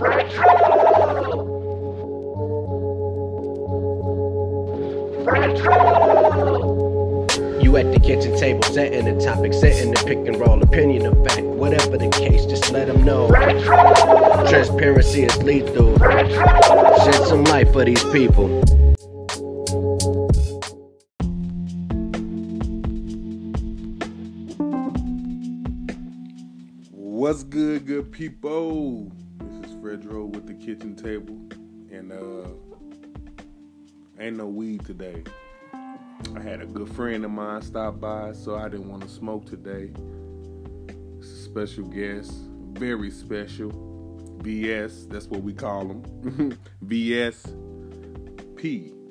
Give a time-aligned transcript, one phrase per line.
[0.00, 0.06] You
[7.76, 11.42] at the kitchen table, setting the topic, setting the pick and roll, opinion of fact,
[11.42, 13.28] whatever the case, just let them know.
[14.48, 15.98] Transparency is lethal.
[15.98, 18.48] Shed some light for these people.
[27.20, 28.69] What's good, good people?
[30.10, 31.38] With the kitchen table,
[31.88, 32.48] and uh,
[34.18, 35.22] ain't no weed today.
[35.72, 39.46] I had a good friend of mine stop by, so I didn't want to smoke
[39.46, 39.92] today.
[41.20, 42.32] Special guest,
[42.72, 43.70] very special.
[44.42, 46.58] BS, that's what we call him.
[46.84, 47.54] VSP,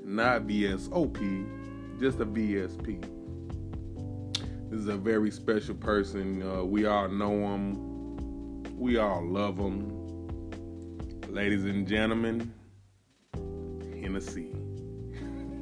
[0.03, 3.01] not VSOP, just a VSP.
[4.69, 6.43] This is a very special person.
[6.43, 8.77] Uh, we all know him.
[8.77, 9.98] We all love him.
[11.31, 12.51] Ladies and gentlemen,
[14.01, 14.51] Hennessy.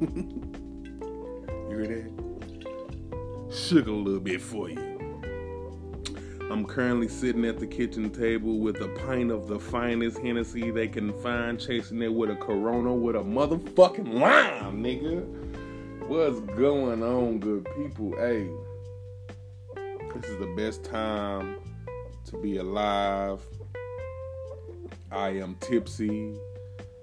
[0.00, 0.56] you
[1.68, 3.52] hear that?
[3.52, 4.78] Shook a little bit for you.
[6.50, 10.88] I'm currently sitting at the kitchen table with a pint of the finest Hennessy they
[10.88, 15.22] can find, chasing it with a Corona with a motherfucking lime, nigga.
[16.08, 18.16] What's going on, good people?
[18.16, 18.48] Hey,
[20.14, 21.56] this is the best time
[22.24, 23.42] to be alive.
[25.10, 26.36] I am tipsy.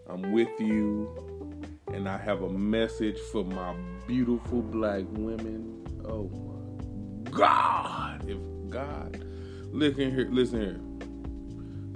[0.08, 1.54] I'm with you.
[1.92, 3.76] And I have a message for my
[4.08, 5.88] beautiful black women.
[6.08, 8.30] Oh my God.
[8.30, 8.38] If
[8.70, 9.26] God,
[9.72, 10.80] listen here, listen here.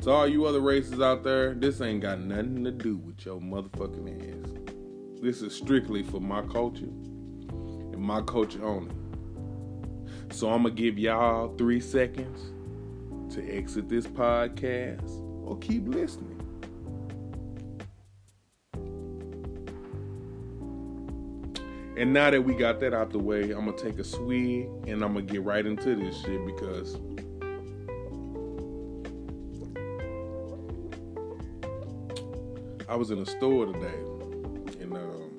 [0.04, 3.40] To all you other races out there, this ain't got nothing to do with your
[3.40, 5.22] motherfucking ass.
[5.22, 8.96] This is strictly for my culture and my culture only.
[10.32, 12.54] So I'm gonna give y'all three seconds
[13.36, 16.40] to exit this podcast or keep listening.
[21.98, 25.04] And now that we got that out the way, I'm gonna take a swig and
[25.04, 26.96] I'm gonna get right into this shit because
[32.88, 34.00] I was in a store today
[34.80, 35.32] and um,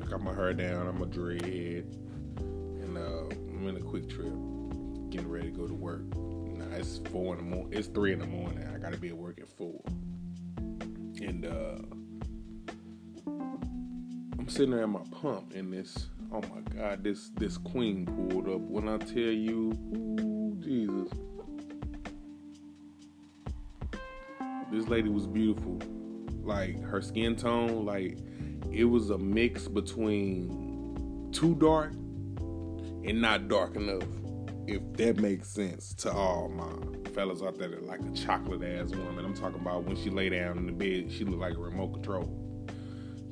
[0.00, 1.44] I got my hair down, I'm a dread,
[2.38, 6.04] and uh, I'm in a QuikTrip, getting ready to go to work.
[6.72, 7.78] Now it's four in the morning.
[7.78, 8.66] It's three in the morning.
[8.74, 9.82] I gotta be at work at four,
[11.20, 11.76] and uh,
[14.38, 18.48] I'm sitting there at my pump, and this, oh my god, this this queen pulled
[18.48, 18.60] up.
[18.62, 21.12] When I tell you, ooh, Jesus,
[24.72, 25.78] this lady was beautiful.
[26.42, 28.16] Like her skin tone, like
[28.70, 34.04] it was a mix between too dark and not dark enough.
[34.66, 38.90] If that makes sense to all my fellas out there that like a chocolate ass
[38.90, 39.24] woman.
[39.24, 41.92] I'm talking about when she lay down in the bed, she look like a remote
[41.94, 42.38] control.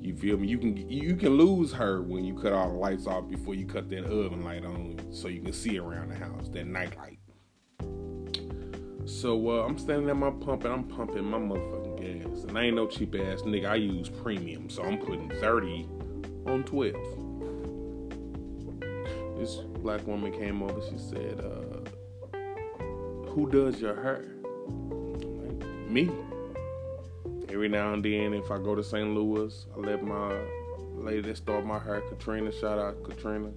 [0.00, 0.48] You feel me?
[0.48, 3.66] You can you can lose her when you cut all the lights off before you
[3.66, 6.48] cut that oven light on, so you can see around the house.
[6.48, 7.18] That night light.
[9.06, 12.64] So uh, I'm standing at my pump and I'm pumping my motherfucking gas, and I
[12.64, 13.68] ain't no cheap ass nigga.
[13.68, 15.88] I use premium, so I'm putting 30
[16.46, 17.19] on 12.
[19.82, 20.80] Black woman came over.
[20.90, 22.36] She said, uh,
[23.30, 24.24] "Who does your hair?"
[24.68, 26.10] Like, Me.
[27.48, 29.12] Every now and then, if I go to St.
[29.12, 30.38] Louis, I let my
[30.94, 33.50] lady that start my hair, Katrina, shout out Katrina,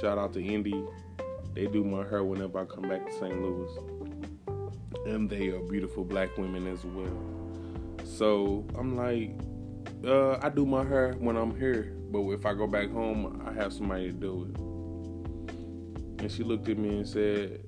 [0.00, 0.84] shout out to Indy.
[1.54, 3.40] They do my hair whenever I come back to St.
[3.40, 3.70] Louis,
[5.06, 7.16] and they are beautiful black women as well.
[8.04, 9.32] So I'm like,
[10.04, 13.52] uh, I do my hair when I'm here, but if I go back home, I
[13.54, 14.69] have somebody to do it.
[16.20, 17.64] And she looked at me and said,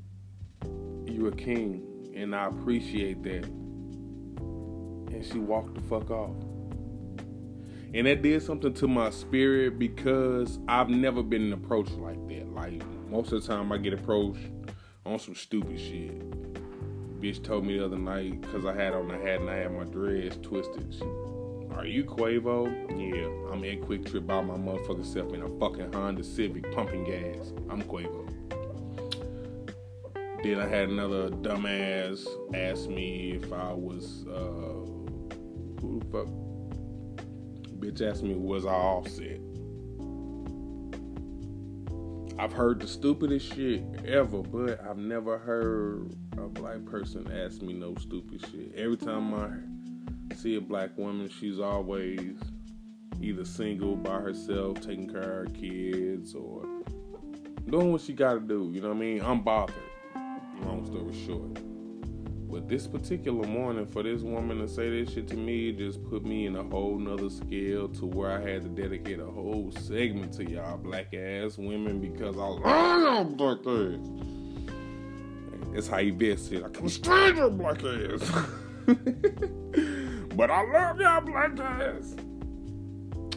[1.06, 3.48] "You're a king, and I appreciate that."
[5.12, 6.36] and she walked the fuck off.
[7.94, 12.52] And that did something to my spirit because I've never been approached like that.
[12.52, 14.40] Like most of the time, I get approached
[15.04, 16.18] on some stupid shit.
[17.20, 19.72] Bitch told me the other night because I had on a hat and I had
[19.72, 20.92] my dreads twisted.
[20.92, 21.04] She,
[21.76, 22.66] Are you Quavo?
[22.90, 27.52] Yeah, I'm at QuikTrip by my motherfucking self in a fucking Honda Civic pumping gas.
[27.68, 28.28] I'm Quavo.
[30.42, 34.26] Then I had another dumbass ask me if I was.
[34.28, 34.82] Uh,
[35.80, 36.26] who the fuck?
[37.80, 39.40] Bitch asked me, was I offset?
[42.38, 47.72] I've heard the stupidest shit ever, but I've never heard a black person ask me
[47.72, 48.72] no stupid shit.
[48.76, 49.50] Every time I
[50.42, 52.36] see a black woman, she's always
[53.20, 56.66] either single by herself, taking care of her kids, or
[57.70, 58.68] doing what she gotta do.
[58.72, 59.22] You know what I mean?
[59.22, 59.76] I'm bothered.
[60.64, 61.60] Long story short.
[62.50, 66.24] But this particular morning, for this woman to say this shit to me, just put
[66.24, 70.32] me in a whole nother scale to where I had to dedicate a whole segment
[70.34, 74.08] to y'all black ass women because I love black ass.
[75.72, 76.64] That's how you best it.
[76.64, 78.28] I can't stand your black ass.
[80.34, 82.16] but I love y'all black ass.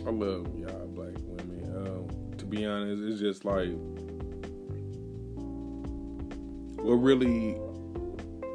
[0.06, 1.74] I love y'all black women.
[1.76, 3.70] Um, to be honest, it's just like
[6.86, 7.58] what really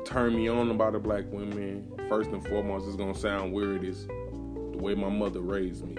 [0.05, 4.07] turned me on about the black women, first and foremost, is gonna sound weird, is
[4.07, 5.95] the way my mother raised me.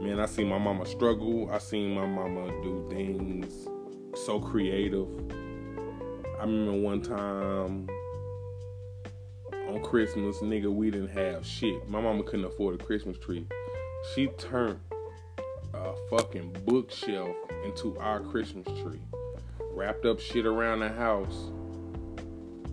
[0.00, 1.50] Man, I seen my mama struggle.
[1.50, 3.66] I seen my mama do things
[4.14, 5.08] so creative.
[6.38, 7.88] I remember one time
[9.74, 11.88] on Christmas, nigga, we didn't have shit.
[11.88, 13.46] My mama couldn't afford a Christmas tree.
[14.14, 14.78] She turned
[15.72, 17.34] a fucking bookshelf
[17.64, 19.00] into our Christmas tree.
[19.72, 21.50] Wrapped up shit around the house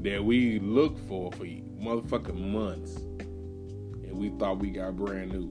[0.01, 2.98] that we looked for for motherfucking months.
[2.98, 5.50] And we thought we got brand new.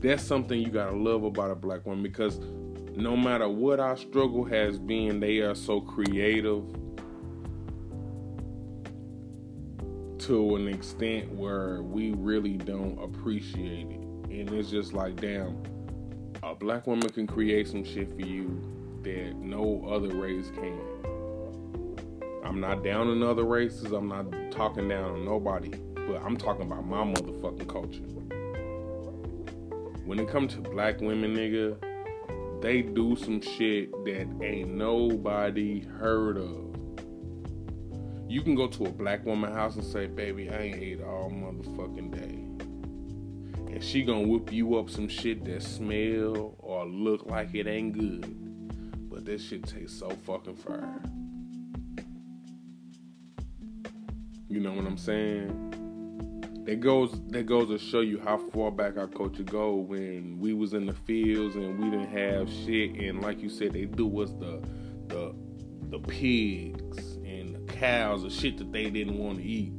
[0.00, 2.40] That's something you gotta love about a black woman because
[2.96, 6.64] no matter what our struggle has been, they are so creative
[10.24, 14.00] to an extent where we really don't appreciate it.
[14.30, 15.62] And it's just like, damn,
[16.42, 18.58] a black woman can create some shit for you
[19.02, 20.80] that no other race can.
[22.42, 23.92] I'm not down in other races.
[23.92, 28.00] I'm not talking down on nobody, but I'm talking about my motherfucking culture.
[30.06, 31.76] When it comes to black women, nigga,
[32.62, 36.73] they do some shit that ain't nobody heard of.
[38.34, 41.30] You can go to a black woman house and say, baby, I ain't ate all
[41.30, 43.72] motherfucking day.
[43.72, 47.92] And she gonna whip you up some shit that smell or look like it ain't
[47.92, 49.08] good.
[49.08, 51.00] But this shit tastes so fucking fire.
[54.48, 56.64] You know what I'm saying?
[56.66, 60.54] That goes that goes to show you how far back our culture go when we
[60.54, 64.06] was in the fields and we didn't have shit and like you said they do
[64.08, 64.60] was the
[65.06, 65.36] the
[65.90, 67.13] the pigs
[67.74, 69.76] cows the shit that they didn't want to eat.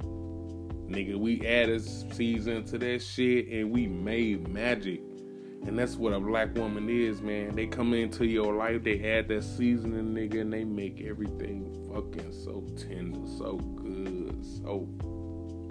[0.88, 1.84] Nigga, we added
[2.14, 5.02] season to that shit and we made magic.
[5.66, 7.56] And that's what a black woman is, man.
[7.56, 12.32] They come into your life, they add that seasoning, nigga, and they make everything fucking
[12.32, 14.88] so tender, so good, so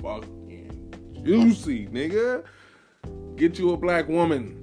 [0.03, 2.43] fucking juicy, nigga.
[3.37, 4.61] Get you a black woman.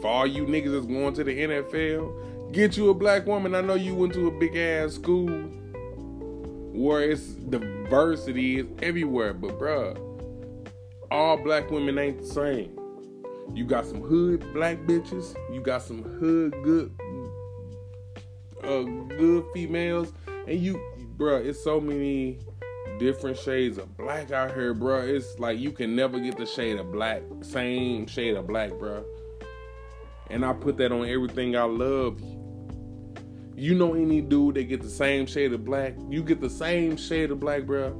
[0.00, 3.56] For all you niggas that's going to the NFL, get you a black woman.
[3.56, 5.59] I know you went to a big ass school
[6.80, 9.98] where it's diversity is everywhere, but bruh,
[11.10, 12.78] all black women ain't the same.
[13.54, 15.36] You got some hood black bitches.
[15.52, 16.90] You got some hood good,
[18.64, 20.12] uh, good females,
[20.46, 20.80] and you,
[21.18, 22.38] bruh, it's so many
[22.98, 25.06] different shades of black out here, bruh.
[25.06, 29.04] It's like you can never get the shade of black, same shade of black, bruh.
[30.30, 32.22] And I put that on everything I love.
[33.60, 35.92] You know any dude that get the same shade of black?
[36.08, 37.94] You get the same shade of black, bro.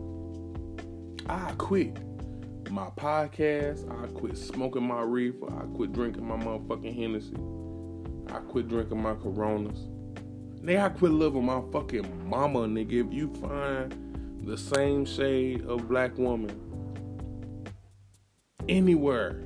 [1.28, 1.98] I quit
[2.70, 3.86] my podcast.
[3.92, 5.52] I quit smoking my reefer.
[5.52, 7.36] I quit drinking my motherfucking Hennessy.
[8.34, 9.80] I quit drinking my Coronas.
[10.62, 13.06] Nigga, I quit loving my fucking mama, nigga.
[13.06, 16.58] If you find the same shade of black woman
[18.66, 19.44] anywhere,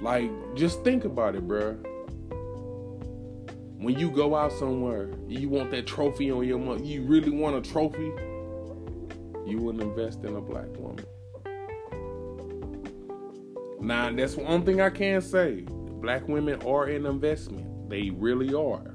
[0.00, 1.91] like, just think about it, bruh.
[3.82, 6.84] When you go out somewhere, you want that trophy on your mother.
[6.84, 8.12] You really want a trophy?
[9.44, 11.04] You wouldn't invest in a black woman.
[13.80, 15.62] Now, that's one thing I can say.
[16.00, 17.90] Black women are an investment.
[17.90, 18.94] They really are.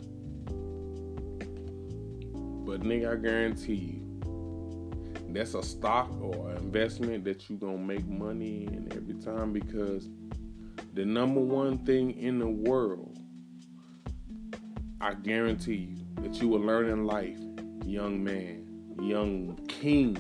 [2.66, 4.22] But nigga, I guarantee you,
[5.34, 10.08] that's a stock or investment that you gonna make money in every time because
[10.94, 13.07] the number one thing in the world,
[15.00, 17.38] I guarantee you, that you will learn in life,
[17.86, 18.68] young man,
[19.00, 20.16] young king.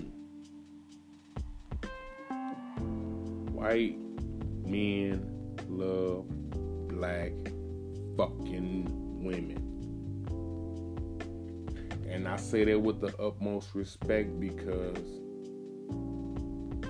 [3.53, 3.97] White
[4.63, 6.27] men love
[6.89, 7.31] black
[8.15, 8.85] fucking
[9.23, 9.63] women.
[12.07, 14.97] And I say that with the utmost respect because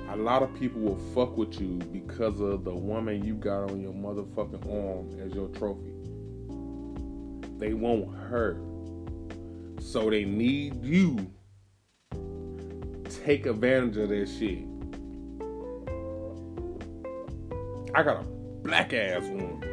[0.10, 3.80] a lot of people will fuck with you because of the woman you got on
[3.80, 5.97] your motherfucking arm as your trophy.
[7.58, 8.62] They want her.
[9.80, 11.32] So they need you.
[13.24, 14.66] Take advantage of that shit.
[17.96, 18.28] I got a
[18.64, 19.64] black ass one.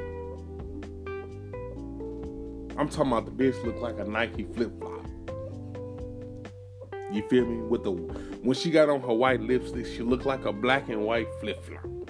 [2.76, 5.06] I'm talking about the bitch look like a Nike flip flop.
[7.12, 7.62] You feel me?
[7.62, 11.04] With the when she got on her white lipstick, she looked like a black and
[11.04, 12.03] white flip flop.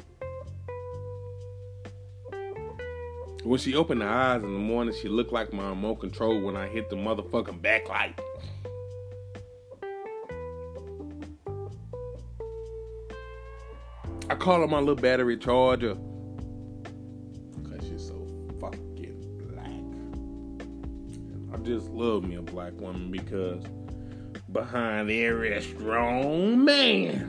[3.44, 6.56] When she opened her eyes in the morning, she looked like my remote control when
[6.56, 8.18] I hit the motherfucking backlight.
[14.30, 15.94] I call her my little battery charger.
[17.64, 18.26] Cause she's so
[18.62, 19.20] fucking
[19.52, 19.68] black.
[21.52, 23.62] I just love me a black woman because
[24.52, 27.28] behind every strong man,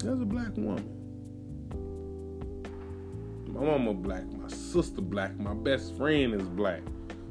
[0.00, 0.95] there's a black woman.
[3.56, 6.82] My mama black, my sister black, my best friend is black.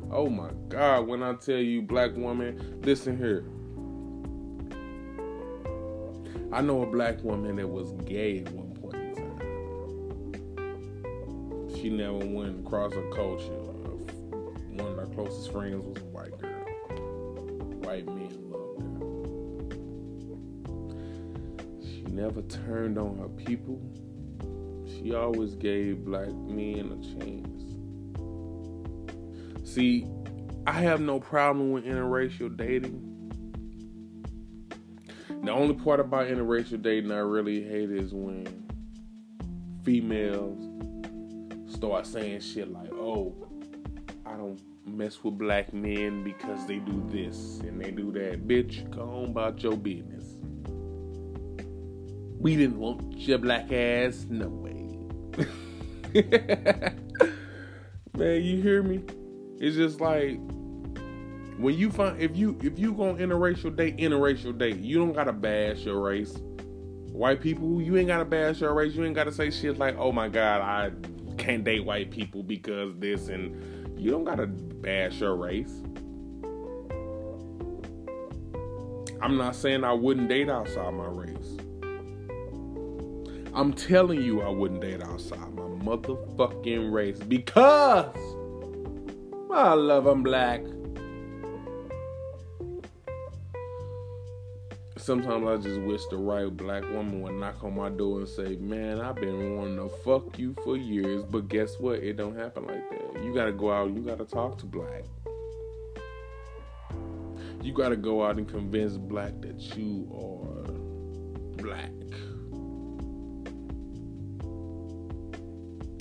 [0.10, 3.46] Oh my God, when I tell you black woman, listen here.
[6.52, 9.40] I know a black woman that was gay at one point in time.
[11.76, 13.62] She never went across her culture.
[14.72, 16.66] One of our closest friends was a white girl.
[17.84, 18.98] White men loved her.
[21.88, 23.80] She never turned on her people.
[25.06, 27.62] She always gave black men a chance.
[29.70, 30.08] See,
[30.66, 33.16] I have no problem with interracial dating
[35.46, 38.48] the only part about interracial dating I really hate is when
[39.84, 40.58] females
[41.72, 43.36] start saying shit like, oh,
[44.26, 48.48] I don't mess with black men because they do this and they do that.
[48.48, 50.24] Bitch, go on about your business.
[52.40, 54.75] We didn't want your black ass, no way.
[58.18, 59.04] Man, you hear me?
[59.60, 60.40] It's just like
[61.58, 65.14] when you find if you if you go on interracial date, interracial date, you don't
[65.14, 66.38] gotta bash your race.
[67.12, 68.94] White people, you ain't gotta bash your race.
[68.94, 70.92] You ain't gotta say shit like, "Oh my God, I
[71.38, 75.82] can't date white people because this," and you don't gotta bash your race.
[79.22, 81.58] I'm not saying I wouldn't date outside my race.
[83.56, 88.14] I'm telling you, I wouldn't date outside my motherfucking race because
[89.52, 90.62] I love I'm black.
[95.06, 98.56] sometimes I just wish the right black woman would knock on my door and say,
[98.56, 102.00] Man, I've been wanting to fuck you for years, but guess what?
[102.00, 103.24] It don't happen like that.
[103.24, 105.04] You gotta go out, you gotta talk to black.
[107.62, 110.72] You gotta go out and convince black that you are
[111.64, 111.92] black.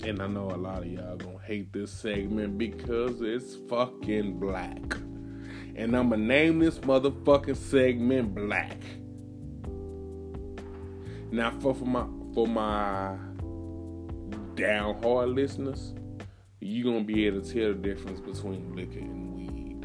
[0.07, 4.97] And I know a lot of y'all gonna hate this segment because it's fucking black
[5.77, 8.79] and I'ma name this motherfucking segment black.
[11.31, 13.17] Now for, for my for my
[14.55, 15.95] down hard listeners,
[16.61, 19.81] you gonna be able to tell the difference between liquor and weed.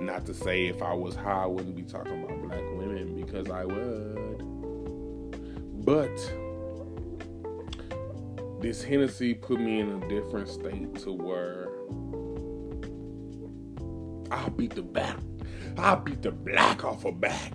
[0.00, 3.48] Not to say if I was high I wouldn't be talking about black women because
[3.48, 4.44] I would.
[5.84, 6.10] But
[8.62, 11.68] this Hennessy put me in a different state to where
[14.30, 15.18] I'll beat the back.
[15.76, 17.54] I'll beat the black off her back.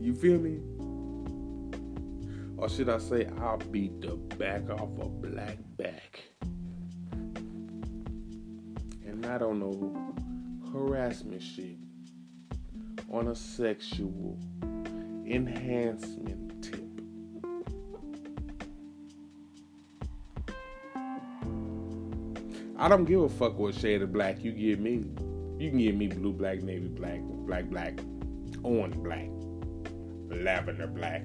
[0.00, 0.58] You feel me?
[2.56, 6.20] Or should I say, I'll beat the back off a black back.
[9.06, 10.14] And I don't know
[10.72, 11.76] harassment shit
[13.08, 14.36] on a sexual
[15.26, 16.41] enhancement
[22.82, 25.04] I don't give a fuck what shade of black you give me.
[25.56, 28.00] You can give me blue, black, navy, black, black, black,
[28.64, 29.28] orange, black,
[30.28, 31.24] lavender, black.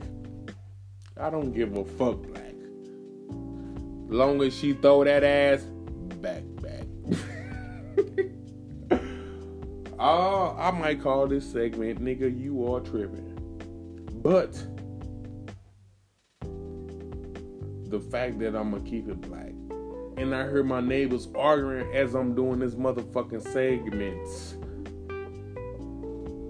[1.20, 2.54] I don't give a fuck, black.
[4.08, 5.64] Long as she throw that ass
[6.22, 6.86] back, back.
[9.98, 13.34] oh, I might call this segment, nigga, you are tripping.
[14.22, 14.54] But
[17.90, 19.54] the fact that I'm gonna keep it black
[20.18, 24.56] and I heard my neighbors arguing as I'm doing this motherfucking segments.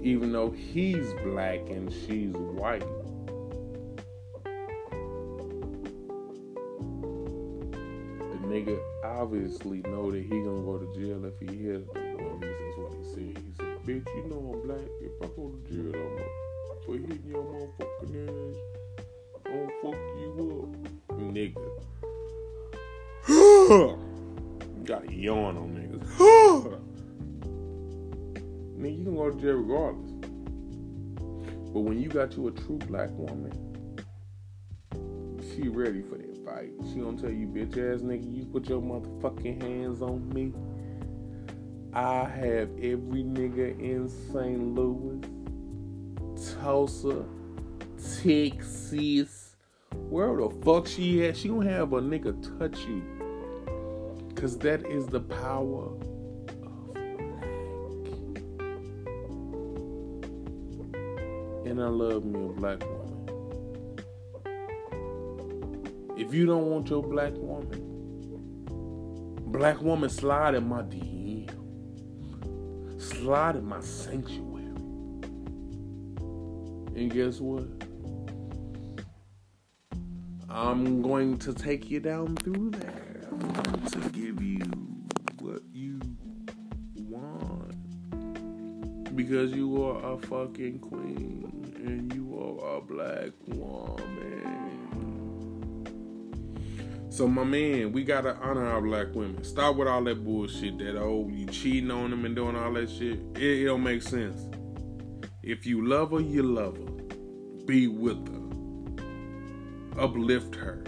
[0.02, 2.86] Even though he's black and she's white.
[8.20, 11.84] The nigga obviously know that he gonna go to jail if he the
[12.18, 13.44] well, this is what he said.
[13.44, 14.80] He said, bitch, you know I'm black.
[15.02, 16.48] If I go to jail, I'm gonna
[16.86, 18.58] for hitting your motherfucking ass.
[19.46, 20.72] I'm gonna fuck you
[21.10, 21.20] up.
[21.20, 21.97] Nigga.
[23.68, 26.08] Got a yawn on niggas.
[28.80, 30.12] Nigga, you can go to jail regardless.
[31.74, 33.52] But when you got you a true black woman,
[35.42, 36.72] she ready for that fight.
[36.94, 40.54] She gonna tell you, bitch ass nigga, you put your motherfucking hands on me.
[41.94, 44.76] I have every nigga in St.
[44.76, 45.20] Louis,
[46.62, 47.26] Tulsa,
[48.24, 49.58] Texas,
[49.92, 51.36] where the fuck she at?
[51.36, 53.17] She gonna have a nigga touch you.
[54.38, 56.00] Cause that is the power of
[56.94, 57.44] black.
[61.66, 63.08] And I love me a black woman.
[66.16, 67.82] If you don't want your black woman,
[69.48, 71.50] black woman slide in my DM.
[73.02, 74.66] Slide in my sanctuary.
[76.96, 77.68] And guess what?
[80.48, 82.97] I'm going to take you down through there.
[89.28, 94.38] Because you are a fucking queen and you are a black woman.
[97.10, 99.44] So my man, we gotta honor our black women.
[99.44, 100.78] Stop with all that bullshit.
[100.78, 103.20] That oh, you cheating on them and doing all that shit.
[103.36, 104.48] It, it don't make sense.
[105.44, 106.86] If you love her, you love her.
[107.66, 110.02] Be with her.
[110.02, 110.86] Uplift her.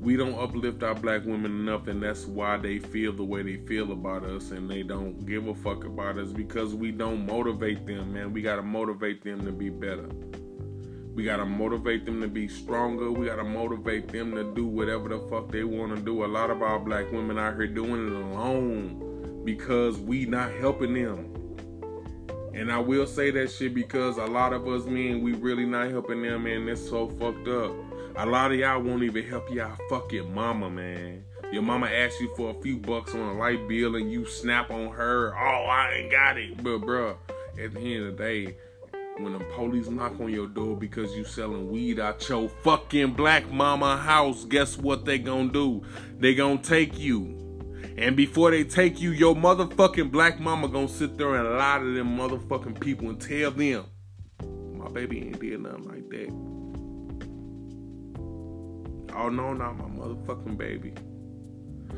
[0.00, 3.58] We don't uplift our black women enough, and that's why they feel the way they
[3.66, 7.84] feel about us, and they don't give a fuck about us because we don't motivate
[7.84, 8.32] them, man.
[8.32, 10.08] We gotta motivate them to be better.
[11.14, 13.12] We gotta motivate them to be stronger.
[13.12, 16.24] We gotta motivate them to do whatever the fuck they wanna do.
[16.24, 20.94] A lot of our black women out here doing it alone because we not helping
[20.94, 21.30] them.
[22.54, 25.90] And I will say that shit because a lot of us men, we really not
[25.90, 26.66] helping them, man.
[26.70, 27.89] It's so fucked up.
[28.20, 31.24] A lot of y'all won't even help y'all fucking mama, man.
[31.54, 34.70] Your mama asks you for a few bucks on a light bill and you snap
[34.70, 35.34] on her.
[35.34, 36.62] Oh, I ain't got it.
[36.62, 37.16] But, bruh,
[37.58, 38.56] at the end of the day,
[39.16, 43.50] when the police knock on your door because you selling weed out your fucking black
[43.50, 45.82] mama house, guess what they gonna do?
[46.18, 47.72] They gonna take you.
[47.96, 51.94] And before they take you, your motherfucking black mama gonna sit there and lie to
[51.94, 53.86] them motherfucking people and tell them,
[54.76, 56.59] my baby ain't did nothing like that.
[59.16, 60.94] Oh no, not my motherfucking baby.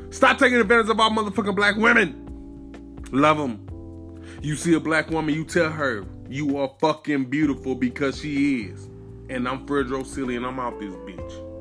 [0.09, 2.99] Stop taking advantage of our motherfucking black women.
[3.11, 4.21] Love them.
[4.41, 8.89] You see a black woman, you tell her, you are fucking beautiful because she is.
[9.29, 11.52] And I'm Fredro Silly and I'm out this bitch.